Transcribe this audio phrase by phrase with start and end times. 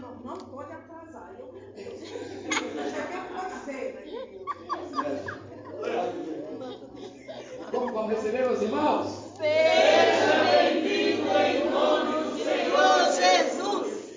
[0.00, 1.36] não, não pode atrasar.
[1.38, 4.04] Eu, eu cheguei com você, né?
[7.72, 9.08] Vamos, vamos receber os irmãos?
[9.36, 14.16] Seja bem-vindo em nome do Senhor Jesus.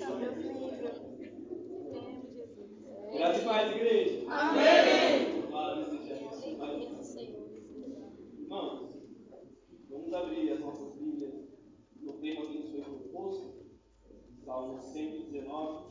[3.14, 4.24] Graças e paz, igreja.
[4.28, 5.42] Amém.
[5.48, 6.44] Glória seja Deus.
[8.38, 8.98] Irmãos,
[9.88, 11.34] vamos abrir as nossas Bíblias
[12.02, 13.54] no tema que nos foi proposto,
[14.44, 15.84] Salmo 119,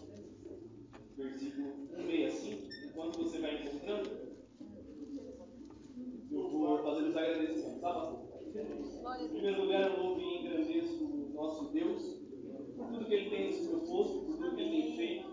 [1.17, 2.87] versículo 165.
[2.89, 4.09] Enquanto você vai encontrando,
[6.31, 8.33] eu vou fazer os agradecimentos, tá, pastor?
[9.21, 12.21] Em primeiro lugar, eu louvo e engrandeço o nosso Deus
[12.75, 15.29] por tudo que Ele tem nos proposto, por tudo que Ele tem feito,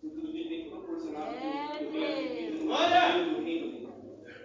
[0.00, 1.34] por tudo que Ele tem proporcionado
[1.78, 3.88] que eu tenha vivido no meio do reino dele.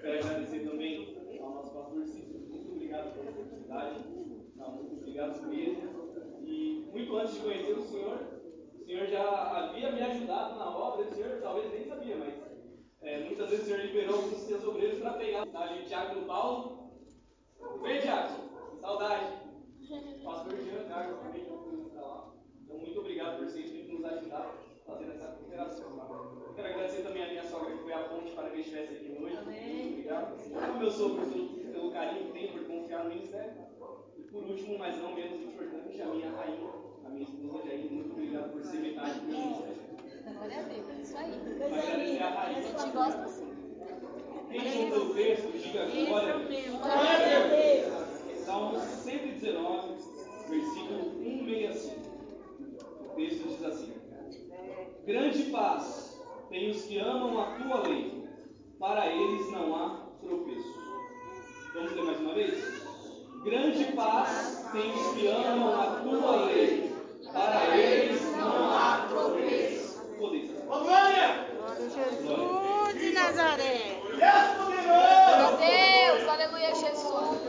[0.02, 2.40] Quero agradecer também ao nosso pastor Cícero.
[2.50, 4.06] Muito obrigado pela oportunidade.
[4.56, 5.98] Não, muito obrigado mesmo.
[6.44, 8.20] E muito antes de conhecer o Senhor,
[8.76, 11.06] o Senhor já havia me ajudado na obra.
[11.06, 12.34] O Senhor talvez nem sabia, mas
[13.02, 16.24] é, muitas vezes o Senhor liberou alguns seus obreiros para pegar ali o Tiago e
[16.24, 16.92] o Paulo.
[17.82, 18.48] Vem, Tiago.
[18.80, 19.48] Saudade.
[20.24, 22.34] Pastor Jean Carlos também está lá.
[22.62, 24.54] Então, muito obrigado por sempre nos ajudar
[24.86, 25.98] fazendo essa cooperação.
[25.98, 26.08] Tá?
[26.56, 29.12] Quero agradecer também a minha sogra que foi a ponte para que eu estivesse aqui
[29.12, 29.36] hoje.
[29.36, 30.80] Muito obrigado.
[30.80, 33.67] Meu sogro pelo, pelo carinho que tem por confiar no ministério.
[34.32, 36.70] Por último, mas não menos importante, a minha rainha,
[37.06, 37.92] a minha esposa Jair.
[37.92, 39.78] Muito obrigado por ser metade do meu ministério.
[40.34, 41.32] Glória a Deus, isso aí.
[41.72, 42.62] Rainha.
[42.62, 43.58] gente gosta assim.
[44.52, 46.66] Quem o texto, diga glória a Deus.
[46.66, 48.38] Glória a Deus.
[48.46, 49.90] Salmo 119,
[50.50, 52.08] versículo 165.
[53.02, 53.94] O texto diz assim:
[55.06, 58.24] Grande paz tem os que amam a tua lei,
[58.80, 60.88] para eles não há tropeço.
[61.74, 62.87] Vamos ler mais uma vez?
[63.48, 66.94] Grande paz tem os que amam a tua lei,
[67.32, 70.04] para eles não há tropeço.
[70.20, 70.52] Podeis.
[70.68, 71.48] Glória!
[71.80, 74.02] Jesus de Nazaré.
[74.04, 75.58] Deus Glória a poderoso!
[75.58, 77.40] Deus, aleluia, Jesus.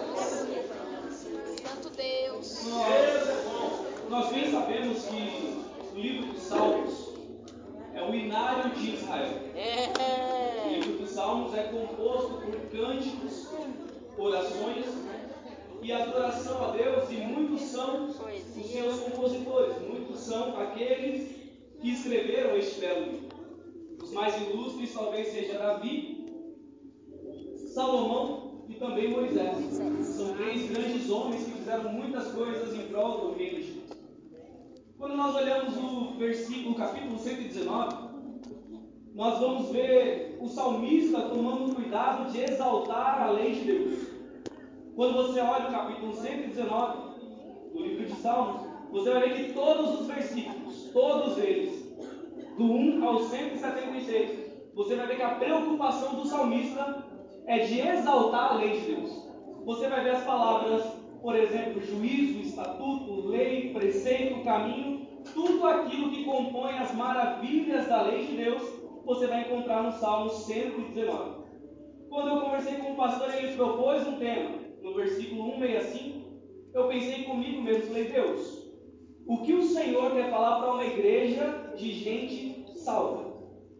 [1.67, 2.67] Santo Deus.
[2.69, 5.65] Nós, nós bem sabemos que
[5.95, 7.09] o livro dos Salmos
[7.97, 9.33] é o inário de Israel.
[9.53, 10.69] O É.
[10.75, 13.49] livro dos Salmos é composto por cânticos,
[14.17, 14.87] orações
[15.81, 21.29] e adoração a Deus, e muitos são os seus compositores, muitos são aqueles
[21.81, 23.29] que escreveram belo livro.
[24.03, 26.27] Os mais ilustres talvez seja Davi,
[27.75, 29.57] Salomão e também Moisés.
[30.03, 33.99] São três grandes homens que fizeram muitas coisas em prol do reino de Deus.
[34.99, 38.09] Quando nós olhamos o versículo, o capítulo 119,
[39.15, 44.09] nós vamos ver o salmista tomando cuidado de exaltar a lei de Deus.
[44.95, 46.99] Quando você olha o capítulo 119
[47.73, 51.88] do livro de Salmos, você vai ver que todos os versículos, todos eles,
[52.59, 57.05] do 1 ao 176, você vai ver que a preocupação do salmista
[57.47, 59.29] é de exaltar a lei de Deus.
[59.65, 60.83] Você vai ver as palavras,
[61.23, 68.27] por exemplo, juízo, estatuto, lei, preceito, caminho, tudo aquilo que compõe as maravilhas da lei
[68.27, 68.63] de Deus,
[69.05, 71.39] você vai encontrar no Salmo 119.
[72.09, 74.51] Quando eu conversei com o pastor, ele propôs um tema,
[74.83, 76.27] no versículo 165,
[76.75, 78.67] eu pensei comigo mesmo, falei, Deus,
[79.27, 83.25] o que o Senhor quer falar para uma igreja de gente salva?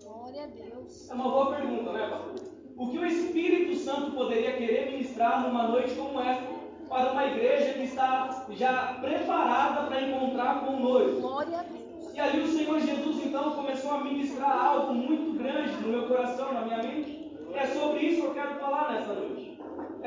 [0.01, 1.11] Glória a Deus.
[1.11, 2.49] É uma boa pergunta, né, pastor?
[2.77, 7.75] O que o Espírito Santo poderia querer ministrar numa noite como essa para uma igreja
[7.75, 11.21] que está já preparada para encontrar com o noivo?
[11.21, 12.15] Glória a Deus.
[12.15, 16.53] E ali o Senhor Jesus então começou a ministrar algo muito grande no meu coração,
[16.53, 17.31] na minha mente.
[17.53, 19.48] É sobre isso que eu quero falar nessa noite.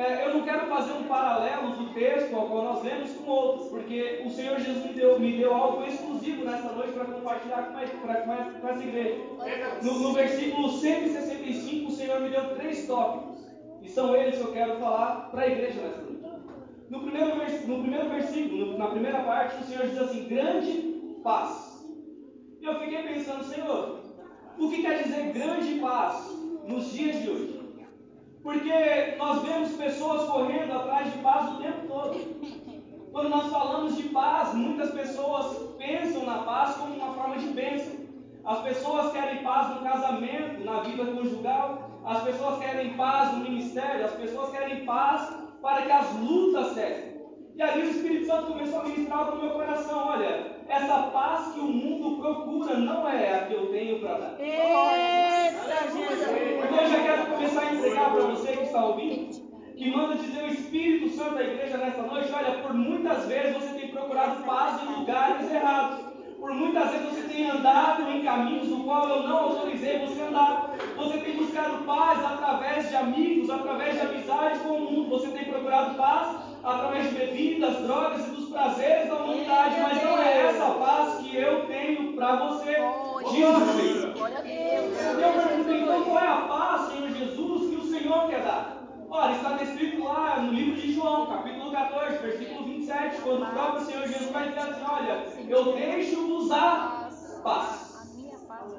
[0.02, 3.68] É, eu não quero fazer um paralelo do texto ao qual nós lemos com outros,
[3.70, 7.78] porque o Senhor Jesus me deu, me deu algo exclusivo nessa noite para compartilhar com,
[7.78, 9.22] a, pra- com essa- com essa igreja.
[9.84, 13.46] No, no versículo 165, o Senhor me deu três tópicos.
[13.84, 16.22] E são eles que eu quero falar para a igreja nessa noite.
[16.90, 20.72] No primeiro, vers- no primeiro versículo, na primeira parte, o Senhor diz assim: grande
[21.24, 21.86] paz.
[22.60, 24.00] E eu fiquei pensando, Senhor,
[24.58, 26.28] o que quer dizer grande paz
[26.68, 27.61] nos dias de hoje?
[28.44, 33.12] Porque nós vemos pessoas correndo atrás de paz o tempo todo.
[33.12, 38.02] Quando nós falamos de paz, muitas pessoas pensam na paz como uma forma de bênção.
[38.44, 42.02] As pessoas querem paz no casamento, na vida conjugal.
[42.04, 44.06] As pessoas querem paz no ministério.
[44.06, 47.11] As pessoas querem paz para que as lutas cessem.
[47.56, 50.08] E ali o Espírito Santo começou a ministrar algo no meu coração.
[50.08, 54.40] Olha, essa paz que o mundo procura não é a que eu tenho para dar.
[54.40, 56.22] Eita, Jesus.
[56.64, 60.44] Então eu já quero começar a entregar para você que está ouvindo, que manda dizer
[60.44, 64.82] o Espírito Santo da igreja nesta noite, olha, por muitas vezes você tem procurado paz
[64.84, 66.11] em lugares errados.
[66.42, 70.72] Por muitas vezes você tem andado em caminhos no qual eu não autorizei você andar.
[70.98, 75.10] Você tem buscado paz através de amigos, através de amizade com o mundo.
[75.12, 79.82] Você tem procurado paz através de bebidas, drogas e dos prazeres da humanidade.
[79.82, 82.76] Mas não é essa paz que eu tenho para você.
[84.42, 85.22] Deus.
[85.22, 88.82] Eu perguntei, então qual é a paz, Senhor Jesus, que o Senhor quer dar?
[89.12, 92.01] Olha, está descrito lá no livro de João, capítulo 14, versículo 27,
[93.32, 97.10] quando o próprio Senhor Jesus vai dizer assim: Olha, eu deixo-vos a
[97.44, 97.92] paz.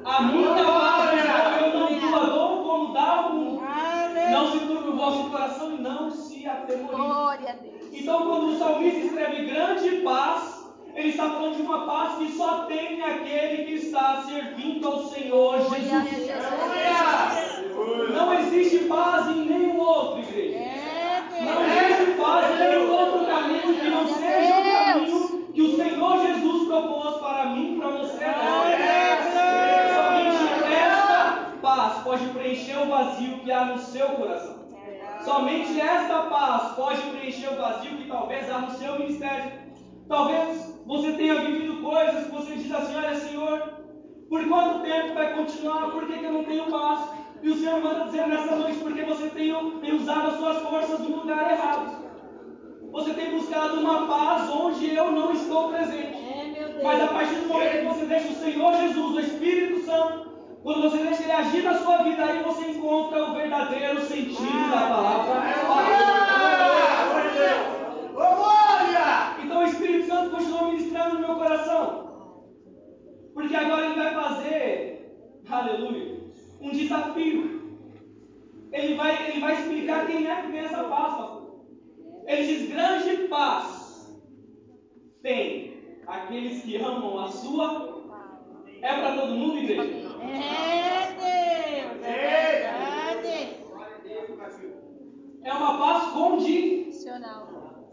[0.05, 1.09] A minha paz.
[1.09, 3.63] A minha paz eu não dou como dá o mundo.
[4.31, 7.47] Não se turbe o vosso coração e não se atemorize.
[7.47, 7.57] A.
[7.93, 12.65] Então, quando o salmista escreve grande paz, ele está falando de uma paz que só
[12.65, 16.31] tem aquele que está servindo ao Senhor a Jesus.
[18.15, 20.59] Não existe paz em nenhum outro, igreja.
[20.59, 25.77] É Não existe paz em nenhum outro caminho que não seja o caminho que o
[25.77, 28.25] Senhor Jesus propôs para mim, para você.
[29.95, 34.63] Somente esta paz pode preencher o vazio que há no seu coração.
[35.25, 39.53] Somente esta paz pode preencher o vazio que talvez há no seu ministério.
[40.09, 43.59] Talvez você tenha vivido coisas que você diz assim: Olha, Senhor,
[44.29, 45.91] por quanto tempo vai continuar?
[45.91, 47.11] Por que, que eu não tenho paz?
[47.43, 51.01] E o Senhor manda dizer nessa noite: porque você tem, tem usado as suas forças
[51.01, 52.03] no lugar errado.
[52.93, 56.19] Você tem buscado uma paz onde eu não estou presente.
[56.57, 56.81] É.
[56.85, 60.31] Mas a partir do momento que você deixa o Senhor Jesus, o Espírito Santo,
[60.63, 64.81] quando você deixa Ele agir na sua vida, aí você encontra o verdadeiro sentido da
[64.89, 65.43] palavra.
[69.43, 72.03] Então o Espírito Santo continua ministrando no meu coração.
[73.35, 75.17] Porque agora ele vai fazer,
[75.49, 76.12] aleluia,
[76.63, 77.63] um desafio.
[78.73, 81.61] Ele vai, ele vai explicar quem é que tem essa paz, pastor.
[82.27, 84.17] Ele diz: grande paz
[85.23, 88.01] tem aqueles que amam a sua.
[88.81, 89.83] É para todo mundo, igreja?
[89.83, 92.03] É Deus.
[92.03, 93.63] É verdade.
[95.45, 97.49] É uma paz condicional.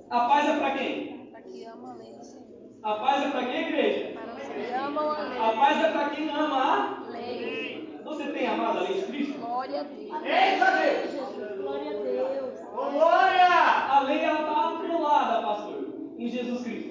[0.09, 1.27] A paz é para quem?
[1.31, 2.47] Para que ama a lei do Senhor.
[2.81, 4.13] A paz é para quem, igreja?
[4.13, 5.37] Para os que amam a lei.
[5.37, 7.68] A paz é para quem ama Lei.
[8.09, 9.39] Você tem amado a lei de Cristo?
[9.39, 10.11] Glória a Deus.
[10.25, 11.57] Eita Deus!
[11.57, 12.59] Glória a Deus.
[12.73, 13.47] Glória!
[13.87, 16.89] A lei ela está atrelada, pastor, em Jesus Cristo.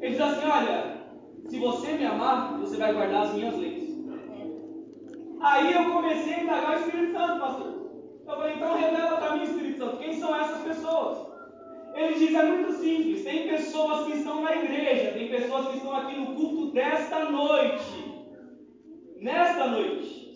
[0.00, 0.96] Ele diz assim: olha,
[1.46, 3.98] se você me amar, você vai guardar as minhas leis.
[5.42, 7.90] Aí eu comecei a indagar o Espírito Santo, pastor.
[8.26, 11.18] Eu falei, então revela para mim, Espírito Santo, quem são essas pessoas?
[11.94, 15.94] Ele diz, é muito simples, tem pessoas que estão na igreja, tem pessoas que estão
[15.94, 18.07] aqui no culto desta noite.
[19.20, 20.28] Nesta noite.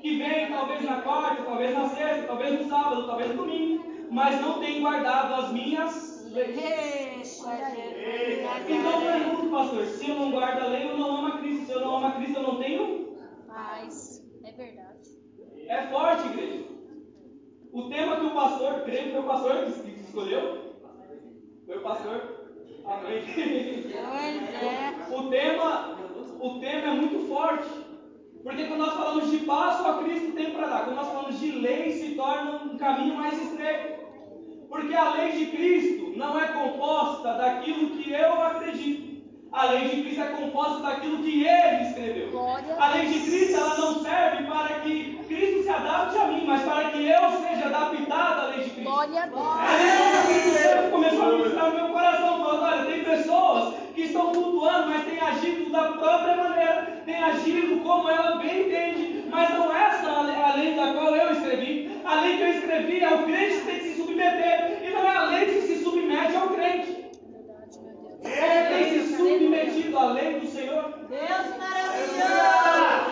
[0.00, 4.40] Que vem talvez na quarta, talvez na sexta, talvez no sábado, talvez no domingo, mas
[4.40, 7.38] não tem guardado as minhas leis.
[8.68, 11.66] Então pergunto, pastor, se eu não guardo a lei, eu não amo a Cristo.
[11.66, 13.00] Se eu não amo a Cristo, eu não tenho
[13.46, 14.24] Paz.
[14.42, 15.08] É verdade.
[15.68, 16.64] É forte, igreja.
[17.72, 20.76] O tema que o pastor, creio que foi o pastor que que escolheu.
[21.66, 22.48] Foi o pastor.
[22.84, 23.22] Amém.
[23.24, 25.14] Pois é.
[25.14, 25.98] O tema,
[26.40, 27.68] o tema é muito forte.
[28.42, 30.84] Porque quando nós falamos de paz, só Cristo tem para dar.
[30.84, 34.00] Quando nós falamos de lei, se torna um caminho mais estreito.
[34.68, 39.10] Porque a lei de Cristo não é composta daquilo que eu acredito.
[39.52, 42.40] A lei de Cristo é composta daquilo que Ele escreveu.
[42.78, 46.62] A lei de Cristo ela não serve para que Cristo se adapte a mim, mas
[46.62, 48.90] para que eu seja adaptado à lei de Cristo.
[48.90, 49.42] Glória a Deus.
[49.58, 54.02] Aí o Espírito Santo começou a ministrar no meu coração, falando, olha, tem pessoas que
[54.02, 59.50] estão flutuando, mas têm agido da própria maneira, têm agido como ela bem entende, mas
[59.50, 62.00] não é essa a lei- a lei da qual eu escrevi.
[62.04, 65.04] A lei que eu escrevi é o crente que tem que se submeter, e não
[65.10, 67.04] é a lei que se submete ao crente.
[67.30, 68.42] Verdade, meu Deus.
[68.42, 70.94] Ele tem se submetido à lei do Senhor.
[71.08, 72.22] Deus maravilhoso.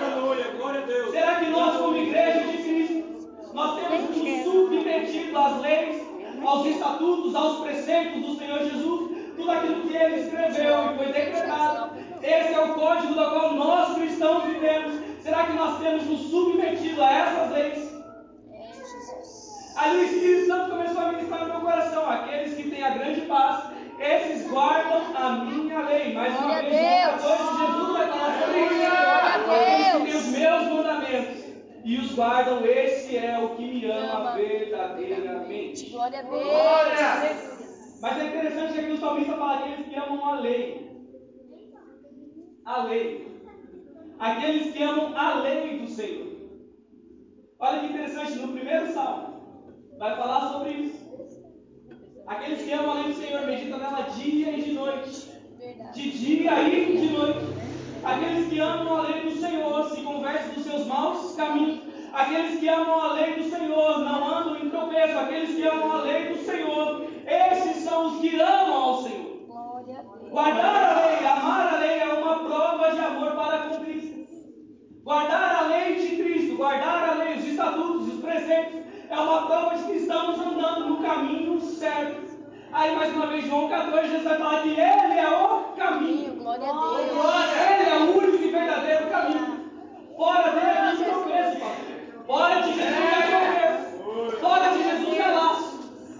[0.04, 1.10] Aleluia, glória a Deus.
[1.10, 3.04] Será que nós, como igreja de Cristo,
[3.54, 6.02] nós temos nos submetido às leis,
[6.44, 11.90] aos estatutos, aos preceitos do Senhor Jesus, tudo aquilo que Ele escreveu e foi decretado?
[12.22, 14.94] Esse é o código do qual nós cristãos vivemos.
[15.22, 17.94] Será que nós temos nos submetido a essas leis?
[18.52, 19.74] É, Jesus.
[19.76, 22.08] Aí o Espírito Santo começou a ministrar no meu coração.
[22.10, 26.14] Aqueles que têm a grande paz, esses guardam a minha lei.
[26.14, 27.22] Mais uma Glória vez, Deus.
[27.22, 28.74] 14, Jesus vai falar sobre isso.
[28.74, 31.44] Glória a Aqueles que têm os meus mandamentos
[31.84, 35.90] e os guardam, esse é o que me ama verdadeiramente.
[35.90, 36.42] Glória a Deus.
[36.42, 37.58] Glória.
[38.00, 40.88] Mas é interessante que aqui o salmista fala aqueles que amam a lei.
[42.64, 43.28] A lei.
[44.18, 46.26] Aqueles que amam a lei do Senhor.
[47.58, 51.08] Olha que interessante, no primeiro salmo, vai falar sobre isso.
[52.28, 55.28] Aqueles que amam a lei do Senhor, meditam nela dia e de noite.
[55.58, 56.02] Verdade.
[56.02, 57.38] De dia e de noite.
[58.04, 61.80] Aqueles que amam a lei do Senhor se convertem dos seus maus caminhos.
[62.28, 65.18] Aqueles que amam a lei do Senhor não andam em tropeço.
[65.18, 69.28] Aqueles que amam a lei do Senhor, esses são os que amam ao Senhor.
[70.30, 74.26] Guardar a lei, amar a lei é uma prova de amor para com Cristo.
[75.02, 79.74] Guardar a lei de Cristo, guardar a lei, os estatutos, os preceitos, é uma prova
[79.76, 82.28] de que estamos andando no caminho certo.
[82.72, 86.34] Aí mais uma vez, João 14, Jesus vai falar que Ele é o caminho.
[86.34, 87.08] Glória a Deus.
[87.70, 89.70] Ele é o único e verdadeiro caminho.
[90.14, 91.88] Fora dele é tudo tropeço, pastor.
[92.26, 94.38] Fora de Jesus é tropeço.
[94.38, 95.78] Fora de Jesus é laço.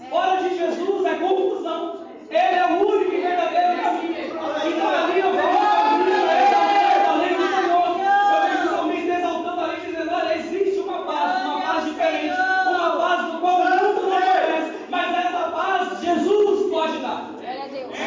[0.09, 2.07] Fora de Jesus é confusão.
[2.31, 4.15] Ele é o único e verdadeiro caminho.
[4.25, 7.87] Então ali eu vejo o caminho, exaltando a lei do Senhor.
[8.33, 12.39] Eu vejo o salmista exaltando a lei, dizendo: olha, existe uma paz, uma paz diferente,
[12.67, 14.69] uma paz do qual o mundo não conhece.
[14.89, 17.29] Mas essa paz Jesus pode dar.
[17.37, 17.97] Glória a Deus.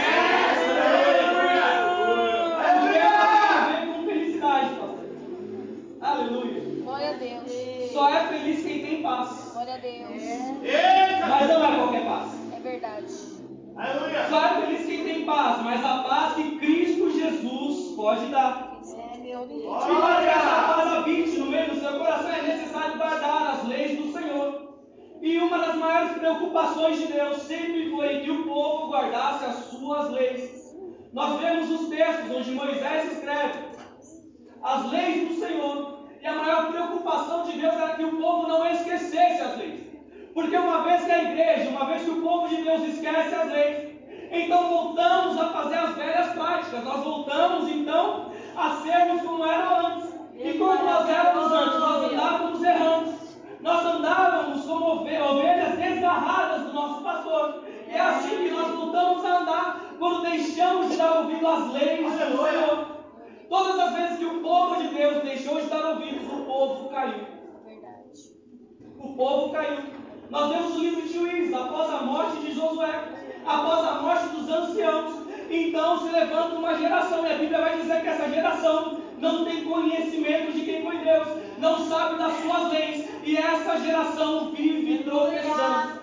[3.70, 4.98] Vem com felicidade, pastor.
[6.00, 6.60] Aleluia.
[6.82, 7.72] Glória a Deus.
[7.92, 9.50] Só é feliz quem tem paz.
[9.52, 10.22] Glória a Deus.
[11.28, 12.28] Mas não é qualquer paz.
[12.56, 13.12] É verdade.
[14.30, 18.80] Só é feliz quem tem paz, mas a paz que Cristo Jesus pode dar.
[18.96, 19.84] É meu Deus.
[19.84, 23.68] E para que essa paz habite no meio do seu coração é necessário guardar as
[23.68, 24.72] leis do Senhor.
[25.20, 30.10] E uma das maiores preocupações de Deus sempre foi que o povo guardasse as suas
[30.10, 30.74] leis.
[31.12, 33.58] Nós vemos os textos onde Moisés escreve
[34.62, 36.01] as leis do Senhor.
[36.22, 39.80] E a maior preocupação de Deus era que o povo não esquecesse as leis.
[40.32, 43.48] Porque uma vez que a igreja, uma vez que o povo de Deus esquece as
[43.50, 43.92] leis,
[44.30, 46.84] então voltamos a fazer as velhas práticas.
[46.84, 50.12] Nós voltamos então a sermos como era antes.
[50.38, 53.38] E como nós éramos antes, nós andávamos errantes.
[53.60, 57.62] Nós andávamos como ove- ovelhas desgarradas do nosso pastor.
[57.88, 62.00] E é assim que nós voltamos a andar quando deixamos de dar ouvido às leis
[62.04, 63.01] do Senhor.
[63.52, 67.26] Todas as vezes que o povo de Deus deixou de dar ouvidos, o povo caiu.
[67.66, 68.18] Verdade.
[68.98, 69.78] O povo caiu.
[70.30, 73.08] Nós vemos o livro de Juízes, após a morte de Josué,
[73.44, 78.00] após a morte dos anciãos, então se levanta uma geração, e a Bíblia vai dizer
[78.00, 81.28] que essa geração não tem conhecimento de quem foi Deus,
[81.58, 86.00] não sabe das suas leis, e essa geração vive tropeçando.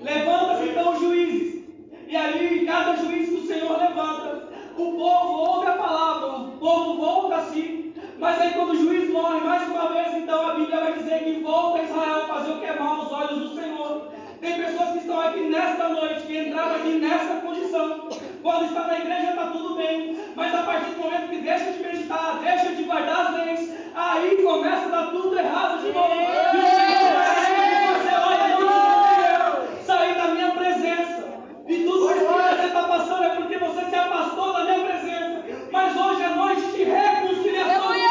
[0.00, 1.64] Levanta-se então os juízes.
[2.08, 6.94] E ali, cada juiz que o Senhor levanta, o povo ouve a palavra, o povo
[6.96, 7.92] volta a si.
[8.18, 11.40] Mas aí, quando o juiz morre, mais uma vez, então a Bíblia vai dizer que
[11.40, 14.08] volta Israel a fazer o que é mal aos olhos do Senhor.
[14.40, 18.08] Tem pessoas que estão aqui nesta noite, que entraram aqui nessa condição.
[18.42, 21.82] Quando está na igreja está tudo bem, mas a partir do momento que deixa de
[21.82, 26.14] meditar, deixa de guardar as leis, aí começa a dar tudo errado de novo.
[26.14, 28.68] E o Senhor vai dizer, você olha, não
[29.02, 31.24] entendeu, sair da minha presença.
[31.66, 35.44] E tudo isso que você está passando é porque você se afastou da minha presença.
[35.70, 37.88] Mas hoje é noite de reconciliação.
[37.88, 38.08] Aleluia!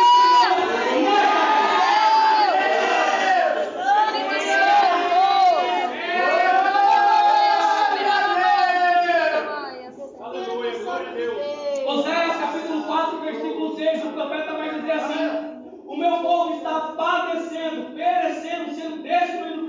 [10.20, 11.38] Aleluia, glória a Deus.
[11.88, 17.96] Oséias capítulo 4, versículo 6, o profeta vai dizer assim: O meu povo está padecendo,
[17.96, 19.68] perecendo, sendo destruído,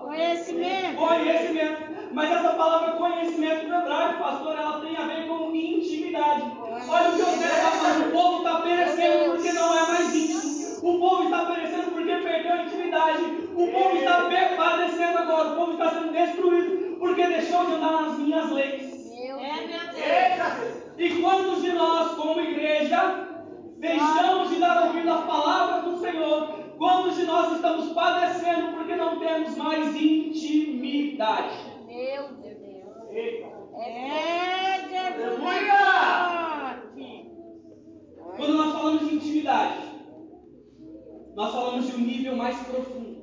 [0.00, 0.96] Conhecimento.
[0.96, 1.94] conhecimento.
[2.12, 6.42] Mas essa palavra conhecimento no hebraico, pastor, ela tem a ver com intimidade.
[6.88, 10.54] Olha o que Oséias está falando: o povo está perecendo porque não é mais íntimo.
[10.82, 13.22] O povo está perecendo porque perdeu a intimidade.
[13.56, 15.48] O povo está padecendo agora.
[15.50, 18.94] O povo está sendo destruído porque deixou de andar nas minhas leis.
[19.92, 20.84] Deus.
[20.96, 23.28] E quantos de nós, como igreja,
[23.78, 26.63] deixamos de dar ouvido às palavras do Senhor?
[26.78, 31.56] Quantos de nós estamos padecendo porque não temos mais intimidade?
[31.86, 33.10] Meu Deus.
[33.10, 33.46] Eita.
[33.76, 35.38] É Jesus.
[38.36, 39.78] Quando nós falamos de intimidade,
[41.34, 43.14] nós falamos de um nível mais profundo.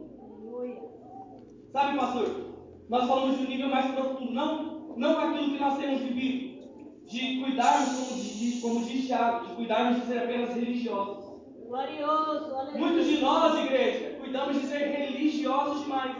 [1.71, 2.51] Sabe, pastor?
[2.89, 7.41] Nós falamos de um nível mais profundo, não, não aquilo que nós temos vivido, de
[7.41, 11.30] cuidarmos, como diz, como diz Tiago, de cuidarmos de ser apenas religiosos.
[11.71, 12.77] Glorioso.
[12.77, 16.17] Muitos de nós, igreja, cuidamos de ser religiosos demais.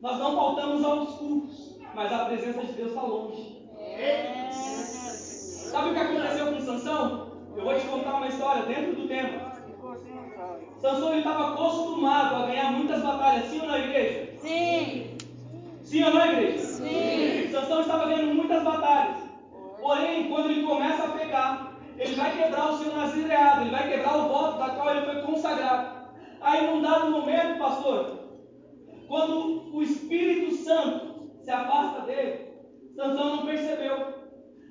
[0.00, 3.68] Nós não faltamos aos cultos, mas a presença de Deus está longe.
[4.50, 7.32] Sabe o que aconteceu com Sansão?
[7.54, 9.52] Eu vou te contar uma história dentro do tema.
[10.78, 14.38] Sansão estava acostumado a ganhar muitas batalhas, sim ou não, igreja?
[14.38, 15.18] Sim.
[15.82, 16.58] Sim ou não, igreja?
[16.64, 17.48] Sim.
[17.52, 19.18] Sansão estava ganhando muitas batalhas.
[19.82, 21.67] Porém, quando ele começa a pecar,
[21.98, 25.22] ele vai quebrar o seu nazireado, ele vai quebrar o voto da qual ele foi
[25.22, 25.98] consagrado.
[26.40, 28.18] Aí, num dado momento, pastor,
[29.08, 32.46] quando o Espírito Santo se afasta dele,
[32.94, 34.14] Sansão não percebeu.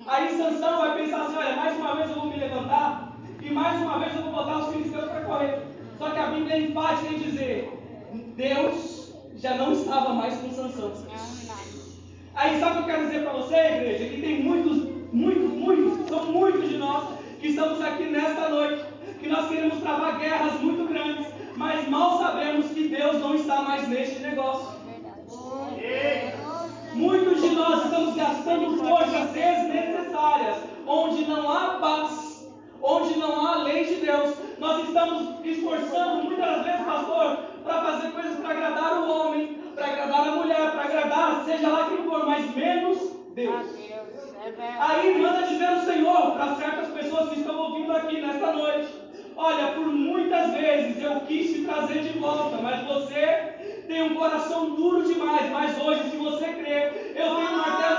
[0.07, 3.81] Aí Sansão vai pensar assim, olha, mais uma vez eu vou me levantar e mais
[3.81, 5.61] uma vez eu vou botar os filhos de Deus para correr.
[5.97, 7.73] Só que a Bíblia é enfática em dizer,
[8.37, 10.93] Deus já não estava mais com Sansão.
[11.11, 11.37] É
[12.35, 14.09] Aí sabe o que eu quero dizer para você, igreja?
[14.09, 18.83] Que tem muitos, muitos, muitos, são muitos de nós que estamos aqui nesta noite,
[19.19, 23.87] que nós queremos travar guerras muito grandes, mas mal sabemos que Deus não está mais
[23.87, 24.77] neste negócio.
[26.93, 32.49] Muitos de nós estamos gastando forças desnecessárias, onde não há paz,
[32.81, 34.35] onde não há lei de Deus.
[34.57, 40.27] Nós estamos esforçando muitas vezes, pastor, para fazer coisas para agradar o homem, para agradar
[40.27, 42.97] a mulher, para agradar seja lá quem for, mas menos
[43.35, 43.86] Deus.
[48.57, 48.87] noite.
[49.35, 53.53] Olha, por muitas vezes eu quis te trazer de volta, mas você
[53.87, 55.51] tem um coração duro demais.
[55.51, 57.96] Mas hoje, se você crer, eu tenho um martelo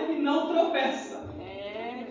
[0.00, 1.22] que não tropeça.
[1.40, 2.04] É.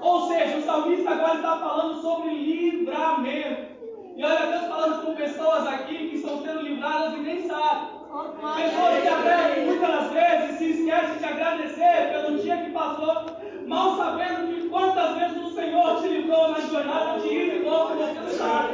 [0.00, 3.70] Ou seja, o salmista agora está falando sobre livramento.
[4.16, 8.00] E olha Deus falando com pessoas aqui que estão sendo livradas e nem sabem.
[8.12, 13.24] Oh, pessoas que até muitas vezes se esquecem de agradecer pelo dia que passou,
[13.66, 17.94] mal sabendo de quantas vezes o Senhor te livrou na jornada de ida e volta
[17.94, 18.68] daquele estado.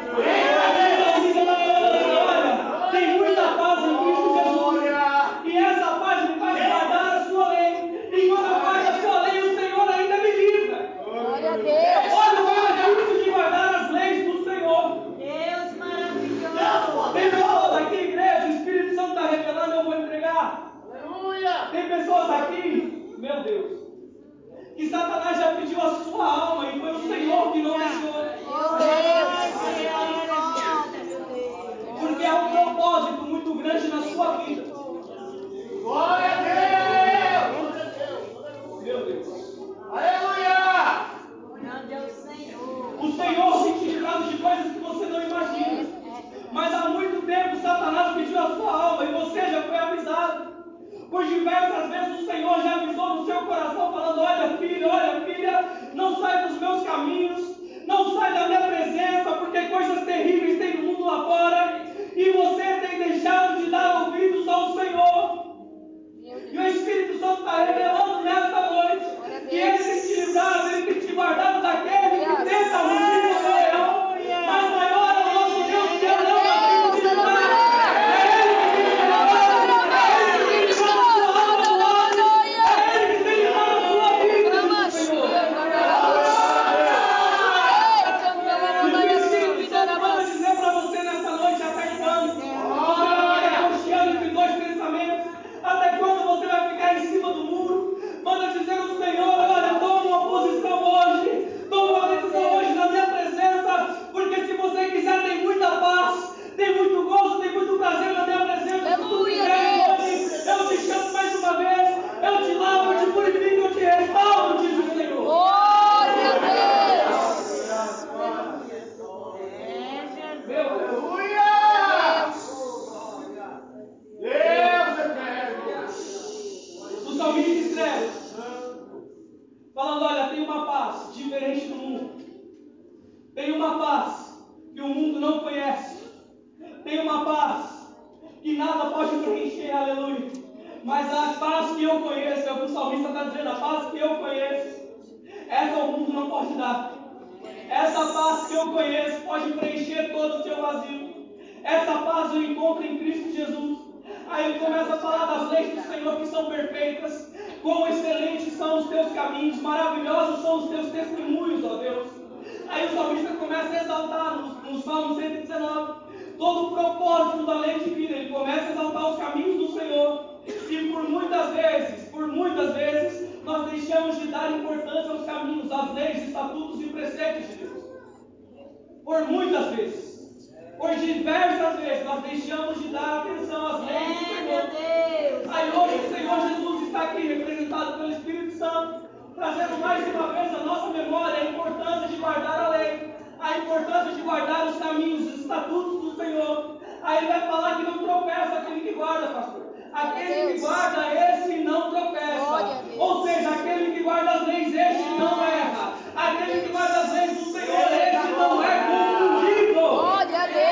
[180.96, 185.54] Por diversas vezes nós deixamos de dar atenção às leis do É, Senhor.
[185.54, 189.02] Aí hoje o Senhor Jesus está aqui representado pelo Espírito Santo,
[189.35, 194.12] trazendo mais uma vez à nossa memória a importância de guardar a lei, a importância
[194.14, 196.78] de guardar os caminhos, os estatutos do Senhor.
[197.02, 199.66] Aí ele vai falar que não tropeça aquele que guarda, pastor.
[199.92, 202.80] Aquele que guarda, esse não tropeça.
[202.98, 205.92] Ou seja, aquele que guarda as leis, esse não erra.
[206.16, 209.74] Aquele que guarda as leis do Senhor, esse não é confundido.
[209.74, 210.66] Glória a Deus.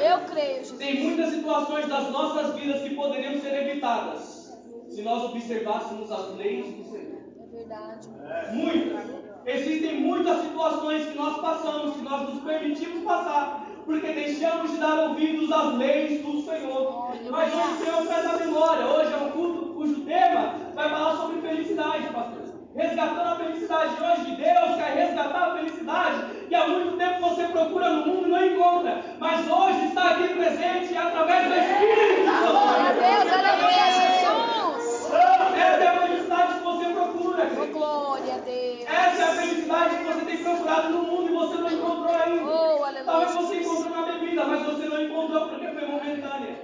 [0.00, 0.78] Eu creio, Jesus.
[0.78, 4.52] Tem muitas situações das nossas vidas que poderiam ser evitadas
[4.90, 7.22] se nós observássemos as leis do Senhor.
[7.40, 8.08] É verdade.
[8.52, 9.26] Muitas.
[9.46, 15.08] Existem muitas situações que nós passamos, que nós nos permitimos passar, porque deixamos de dar
[15.08, 17.14] ouvidos às leis do Senhor.
[17.30, 18.86] Mas hoje o Senhor traz a memória.
[18.86, 22.45] Hoje é um culto cujo tema vai falar sobre felicidade, pastor.
[22.76, 27.88] Resgatando a felicidade hoje, Deus quer resgatar a felicidade que há muito tempo você procura
[27.90, 29.02] no mundo e não encontra.
[29.18, 33.46] Mas hoje está aqui presente através do Espírito Glória a Deus, Santo.
[33.46, 35.10] aleluia, Jesus.
[35.56, 38.84] Essa é a felicidade que você procura, Oh, glória a Deus.
[38.86, 42.44] Essa é a felicidade que você tem procurado no mundo e você não encontrou ainda.
[42.44, 46.56] Oh, aleluia, Talvez você encontrou na bebida, mas você não encontrou porque foi momentânea.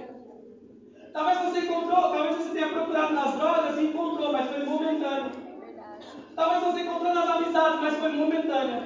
[1.11, 5.31] Talvez você encontrou, talvez você tenha procurado nas drogas e encontrou, mas foi momentânea.
[5.59, 8.83] Verdade, Talvez você encontrou nas amizades, mas foi momentânea.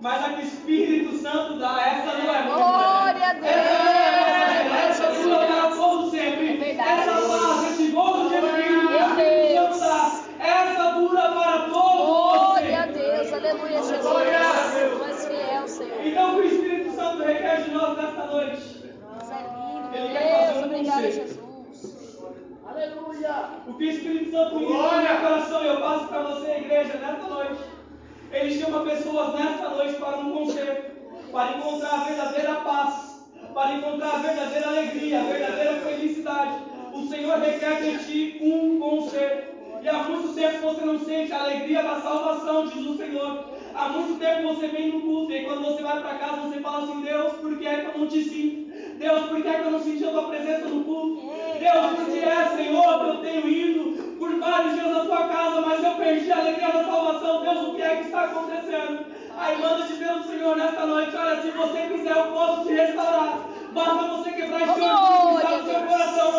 [0.00, 3.50] Mas a que o Espírito Santo dá, essa não é Glória a momentânea.
[3.50, 5.22] Essa não é momentânea, essa Deus.
[5.24, 6.48] dura para todo sempre.
[6.48, 6.90] É verdade.
[6.90, 9.76] Essa paz, esse gozo de Espírito que o Meu Espírito Deus.
[9.76, 11.72] Santo dá, essa dura para todos
[12.06, 12.98] Glória a vocês.
[12.98, 14.00] Deus, aleluia, Jesus.
[14.00, 16.06] Tu és fiel, Senhor.
[16.06, 18.56] Então, o que Espírito Santo requer de nós nesta noite?
[18.56, 20.56] Deus é lindo, Ele quer fazer Deus.
[20.56, 21.12] um Obrigada, conselho.
[21.12, 21.29] Jesus.
[22.70, 23.50] Aleluia.
[23.66, 27.26] O que o Espírito Santo ministra no meu coração, eu passo para você, igreja, nesta
[27.26, 27.60] noite.
[28.30, 30.92] Ele chama pessoas nesta noite para um concerto,
[31.32, 36.54] para encontrar a verdadeira paz, para encontrar a verdadeira alegria, a verdadeira felicidade.
[36.94, 39.50] O Senhor requer de ti um concerto.
[39.82, 43.46] E há muito tempo você não sente a alegria da salvação, diz o Senhor.
[43.74, 46.84] Há muito tempo você vem no culto e quando você vai para casa você fala
[46.84, 48.59] assim: Deus, por que é que eu não te sinto?
[49.00, 51.22] Deus, por que é que eu não senti a tua presença no culto?
[51.58, 55.60] Deus, por que é, Senhor, que eu tenho ido por vários dias na tua casa,
[55.62, 57.40] mas eu perdi a alegria da salvação?
[57.40, 59.06] Deus, o que é que está acontecendo?
[59.38, 63.38] Aí manda de Deus, Senhor, nesta noite, olha, se você quiser, eu posso te restaurar.
[63.72, 66.32] Basta você quebrar esse orgulho que está no seu coração.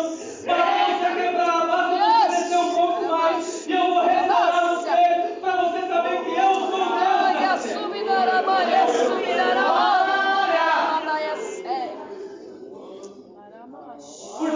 [0.46, 3.66] Basta você quebrar, basta você descer um pouco mais.
[3.66, 6.88] E eu vou restaurar você, para você saber que eu sou Deus.
[6.88, 7.80] Glória, nessa terra.
[7.82, 9.54] subirá, Maria, subirá,
[11.04, 11.32] Maria,
[11.64, 11.96] é.
[14.38, 14.50] Por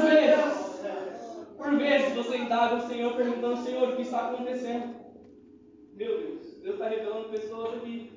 [1.78, 2.24] vezes, por
[2.56, 4.94] indaga o Senhor perguntando, Senhor, o que está acontecendo?
[5.94, 8.12] Meu Deus, Deus está revelando pessoas aqui.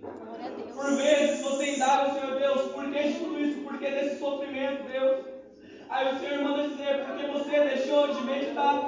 [0.73, 3.61] Por vezes você indaga Senhor, Deus, por que de tudo isso?
[3.63, 5.25] Por que desse sofrimento, Deus?
[5.89, 8.79] Aí o Senhor manda dizer, porque você deixou de meditar,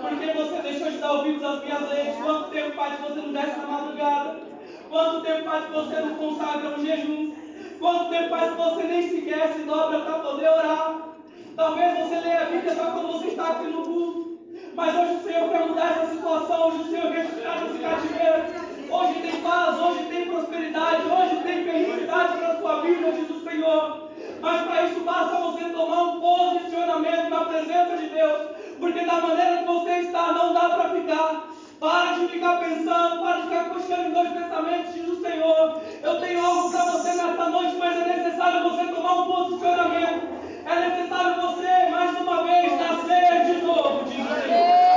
[0.00, 2.16] porque você deixou de dar ouvidos às minhas leis.
[2.16, 4.40] Quanto tempo faz que você não desce na madrugada?
[4.88, 7.34] Quanto tempo faz que você não consagra um jejum?
[7.80, 11.16] Quanto tempo faz que você nem sequer se dobra para poder orar?
[11.56, 14.29] Talvez você leia a Bíblia só quando você está aqui no culto.
[14.74, 18.44] Mas hoje o Senhor quer mudar essa situação, hoje o Senhor quer tirar esse cativeiro.
[18.90, 23.44] Hoje tem paz, hoje tem prosperidade, hoje tem felicidade para a sua vida, diz o
[23.44, 24.10] Senhor.
[24.40, 28.48] Mas para isso basta você tomar um posicionamento na presença de Deus.
[28.78, 31.50] Porque da maneira que você está, não dá para ficar.
[31.78, 35.80] Para de ficar pensando, para de ficar cochando em dois pensamentos, diz o Senhor.
[36.02, 40.28] Eu tenho algo para você nesta noite, mas é necessário você tomar um posicionamento.
[40.66, 44.90] É necessário você, mais uma vez, nascer de novo, diz o Senhor.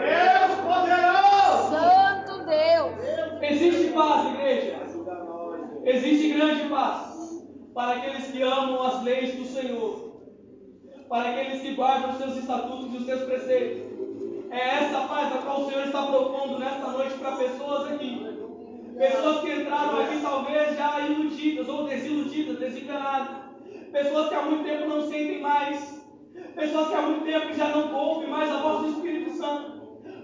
[0.00, 1.70] Deus poderoso.
[1.70, 3.42] Santo Deus.
[3.42, 4.82] Existe paz, igreja.
[5.84, 7.44] Existe grande paz
[7.74, 10.22] para aqueles que amam as leis do Senhor,
[11.08, 13.92] para aqueles que guardam os seus estatutos e os seus preceitos.
[14.50, 18.26] É essa paz a qual o Senhor está propondo nesta noite para pessoas aqui.
[18.98, 23.36] Pessoas que entraram aqui talvez já iludidas ou desiludidas, desenganadas.
[23.90, 26.02] Pessoas que há muito tempo não sentem mais.
[26.54, 29.72] Pessoas que há muito tempo já não ouvem mais a voz do Espírito Santo.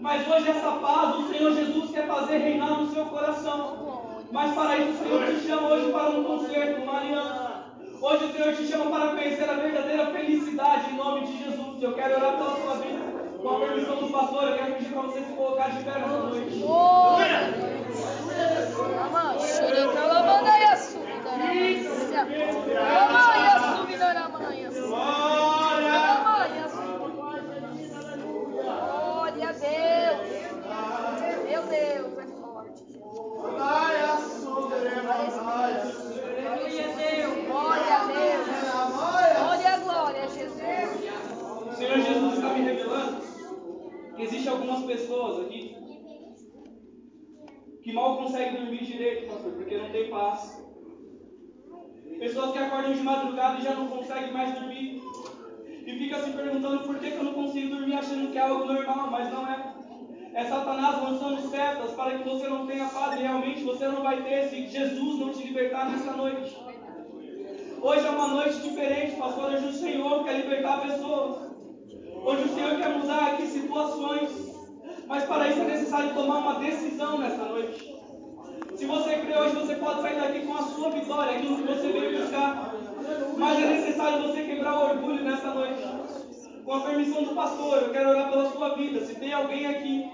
[0.01, 4.03] Mas hoje essa paz o Senhor Jesus quer fazer reinar no seu coração.
[4.31, 7.65] Mas para isso o Senhor te chama hoje para um concerto, uma aliança.
[8.09, 11.83] Hoje o Senhor te chama para conhecer a verdadeira felicidade em nome de Jesus.
[11.83, 13.05] Eu quero orar pela sua vida.
[13.43, 16.17] Com a permissão do pastor, eu quero pedir para você se colocar de pé nessa
[16.17, 16.59] noite.
[16.59, 17.99] Glória a Deus.
[19.05, 22.23] Ama, xereca, lamandaia, subirá,
[22.81, 24.89] Lamandaia, subirá, lamandaia, subirá,
[26.09, 27.29] lamandaia, subirá.
[44.49, 45.77] Algumas pessoas aqui
[47.83, 50.63] que mal conseguem dormir direito, pastor, porque não tem paz.
[52.19, 55.01] Pessoas que acordam de madrugada e já não conseguem mais dormir.
[55.87, 58.67] E fica se perguntando por que, que eu não consigo dormir achando que é algo
[58.67, 59.75] normal, mas não é.
[60.35, 64.23] É Satanás lançando setas para que você não tenha paz e realmente você não vai
[64.23, 66.57] ter se Jesus não te libertar nessa noite.
[67.81, 69.53] Hoje é uma noite diferente, pastor.
[69.53, 71.48] Hoje o Senhor quer libertar pessoas.
[72.29, 74.29] Hoje o Senhor quer mudar aqui situações.
[75.07, 77.97] Mas para isso é necessário tomar uma decisão nessa noite.
[78.77, 81.91] Se você crê hoje, você pode sair daqui com a sua vitória, aquilo que você
[81.91, 82.75] veio buscar.
[83.39, 85.83] Mas é necessário você quebrar o orgulho nessa noite.
[86.67, 89.01] Com a permissão do pastor, eu quero orar pela sua vida.
[89.07, 90.11] Se tem alguém aqui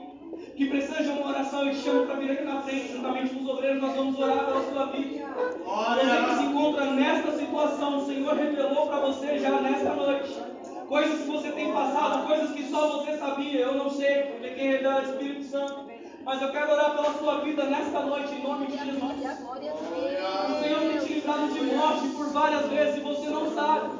[0.54, 3.42] que precisa de uma oração, eu te chamo para vir aqui na frente, juntamente com
[3.42, 5.26] os obreiros, nós vamos orar pela sua vida.
[5.64, 10.43] Você que se encontra nesta situação, o Senhor revelou para você já nesta noite.
[10.88, 14.70] Coisas que você tem passado, coisas que só você sabia, eu não sei, porque quem
[14.72, 15.84] revela é o Espírito Santo.
[16.24, 19.02] Mas eu quero orar pela sua vida nesta noite, em nome de Jesus.
[19.02, 23.90] O Senhor tem te livrado de morte por várias vezes e você não sabe.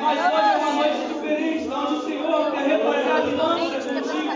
[0.00, 4.30] Mas hoje é uma noite diferente, onde o Senhor quer retornar aliança contigo.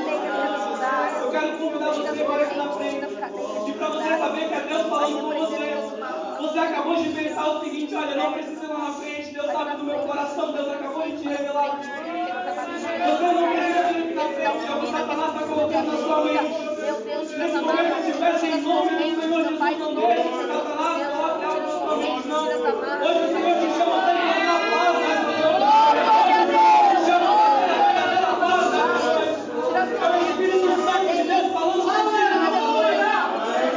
[1.20, 3.06] Eu quero convidar você para aqui na frente.
[3.68, 5.74] E para você saber que é Deus falando com você.
[6.40, 9.76] Você acabou de pensar o seguinte, olha, não precisa ir lá na frente, Deus sabe
[9.78, 11.80] do meu coração, Deus acabou de te revelar.
[11.80, 11.88] Você
[13.32, 16.54] não precisa aqui na frente, é o que Satanás está colocando na sua mente.
[17.36, 21.60] Nesse momento, se peça em nome do Senhor Jesus, não deixe que Satanás coloque algo
[21.60, 22.44] na sua mente, não.
[22.44, 25.64] Hoje o Senhor te chama para viver na paz nessa noite.
[26.94, 29.34] Te chama para viver na paz nessa noite.
[29.74, 33.74] É o Espírito Santo de Deus falando contigo nessa noite.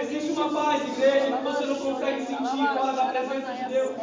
[0.00, 3.96] Existe uma paz, igreja, que você não consegue sentir fora da presença de Deus.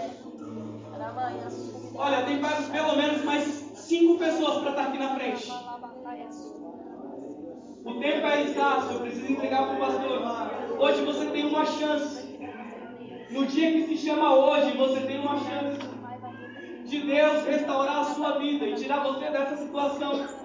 [1.96, 3.44] Olha, tem mais- pelo menos mais
[3.76, 5.52] cinco pessoas para estar aqui na frente.
[7.86, 10.22] O tempo é escasso, eu preciso entregar para o pastor.
[10.80, 12.24] Hoje você tem uma chance.
[13.30, 15.80] No dia que se chama hoje, você tem uma chance
[16.86, 20.44] de Deus restaurar a sua vida e tirar você dessa situação.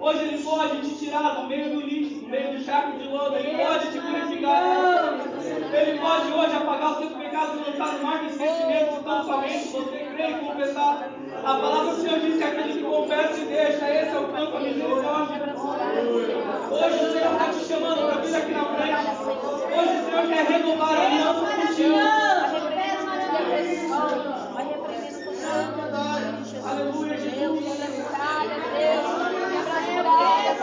[0.00, 3.36] Hoje Ele pode te tirar do meio do lixo, do meio do charco de lodo,
[3.36, 5.14] Ele pode te purificar.
[5.72, 9.24] Ele pode hoje apagar os seus pecados e lançar no mar do esquecimento se tão
[9.24, 11.08] somente você crê e confessar.
[11.44, 13.86] A palavra do Senhor diz que aquele que confessa e deixa,
[14.50, 15.54] misericórdia.
[16.70, 18.94] Hoje o Senhor está te chamando para vir aqui na frente.
[19.78, 21.96] Hoje o Senhor quer renovar a aliança contigo.
[26.64, 27.64] Aleluia, Jesus.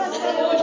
[0.02, 0.59] Hoje o Senhor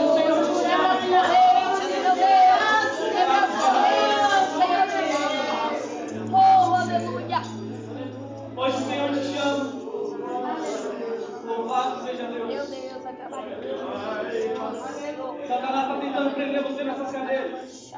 [16.68, 17.92] você nessas cadeiras.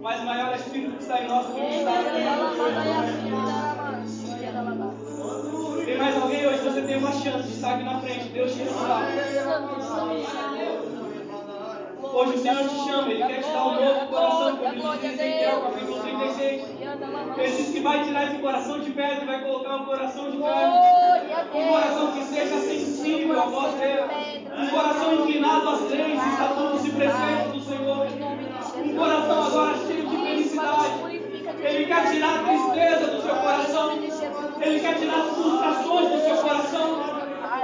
[0.00, 1.92] Mas maior é o Espírito que está em nós do que está
[3.12, 3.62] mundo.
[5.84, 6.58] Tem mais alguém hoje?
[6.58, 8.28] Você tem uma chance de estar aqui na frente.
[8.30, 9.02] Deus te restaurar.
[12.02, 13.10] Hoje o Senhor te chama.
[13.10, 16.62] Ele quer te dar um novo coração, como ele diz em capítulo 36.
[17.38, 20.38] Ele diz que vai tirar esse coração de pedra e vai colocar um coração de
[20.38, 20.78] carne.
[21.54, 24.41] Um coração que seja sensível à voz dele.
[24.56, 28.06] Um coração inclinado às leis, estatutos e preceitos do Senhor.
[28.76, 30.90] Um coração agora cheio de felicidade.
[31.62, 33.92] Ele quer tirar a tristeza do seu coração.
[34.60, 37.02] Ele quer tirar as frustrações do seu coração.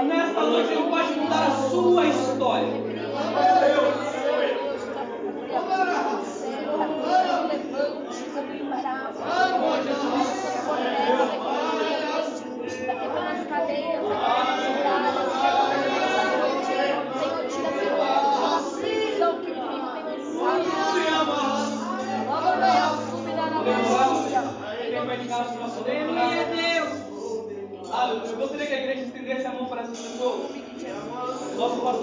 [0.05, 2.69] Nesta noite ele pode mudar a sua história.
[2.69, 4.08] Quem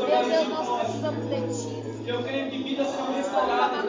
[0.07, 1.85] Meu Deus, nós precisamos de ti.
[2.07, 3.85] Eu creio que vidas serão restauradas.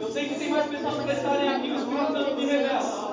[0.00, 3.10] Eu sei que tem mais pessoas para estarem aqui, o Espírito Santo me revela.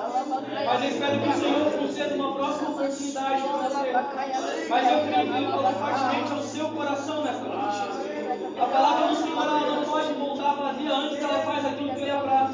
[0.66, 4.68] Mas eu espero que o Senhor conceda uma próxima oportunidade para você.
[4.68, 8.08] Mas eu creio que Ele falou fortemente ao seu coração nessa noite.
[8.60, 12.04] A palavra do Senhor ela não pode voltar vazia antes que ela faz aquilo que
[12.04, 12.50] lhe apraz.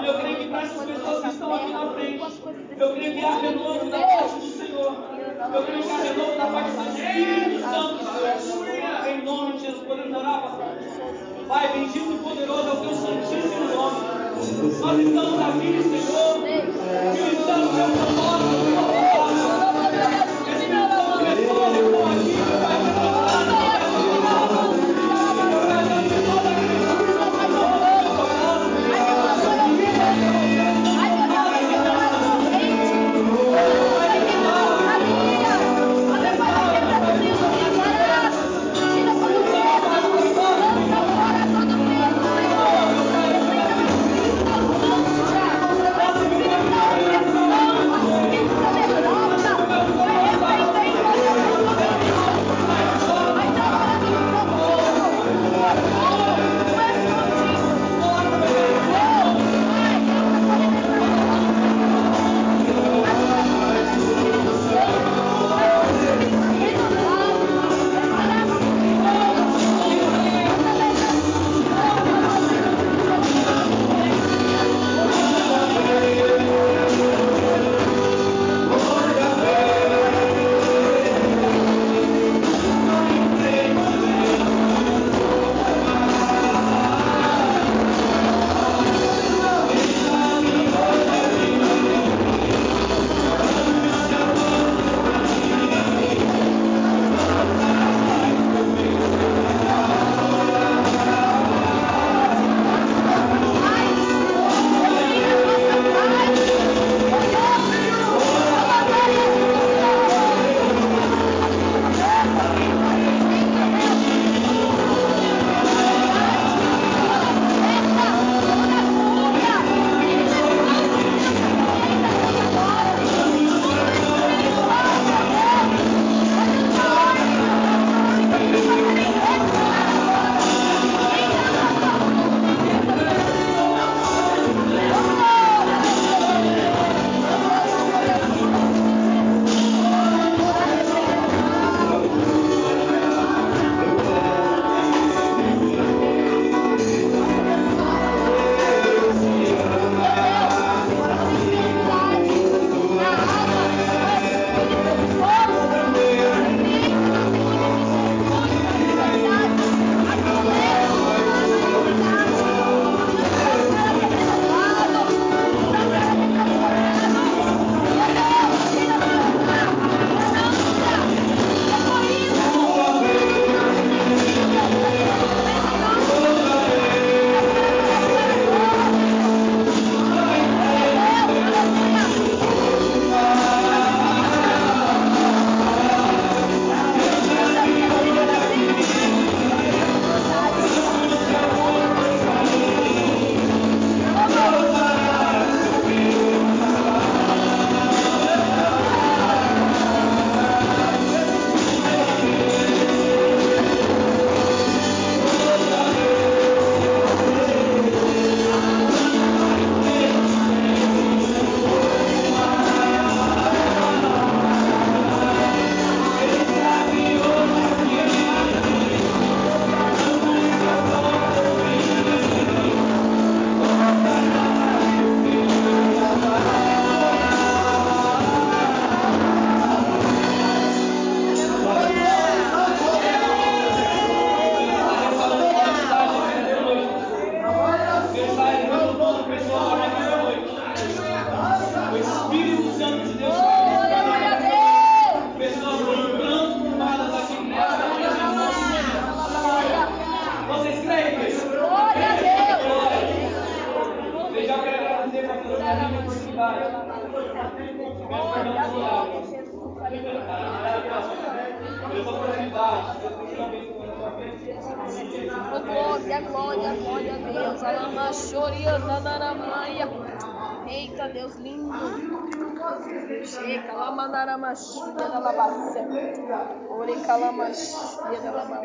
[0.00, 2.42] E eu creio que para essas pessoas que estão aqui na frente,
[2.78, 4.96] eu creio que há renovo da parte do Senhor.
[5.54, 7.37] Eu creio que há renovo da parte do Espírito
[11.48, 14.00] Pai, bendito e poderoso é o teu santíssimo nome.
[14.36, 16.38] Nós estamos aqui, Senhor,
[17.14, 18.97] ministrando o teu propósito,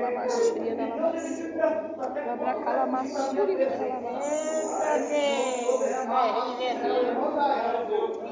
[0.04, 0.88] calamachuria da
[2.66, 4.34] calamachuria da labacia.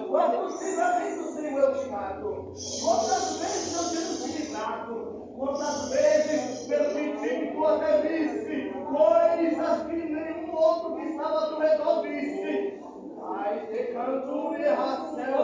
[0.10, 2.54] Quantas vezes o Senhor eu te mato?
[2.84, 4.94] Quantas vezes eu tenho utilizado?
[5.38, 12.02] Quantas vezes, pelo mentir, tu até viste coisas que nenhum outro que estava teu redor
[12.04, 12.80] viste?
[13.18, 15.36] Mas te canto e racel.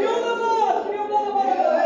[0.00, 1.85] Eu estou fazendo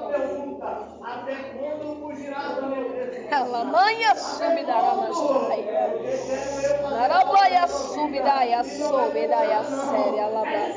[0.00, 0.88] uma pergunta.
[1.02, 2.56] Até quando fugirás
[3.30, 5.64] da lamanha subirá mastai.
[6.90, 10.70] Narabaia subidaia sobedaia séria labra.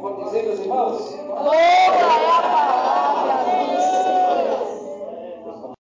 [0.00, 1.14] Vou dizer, meus irmãos?
[1.26, 2.87] Glória é, a palavra!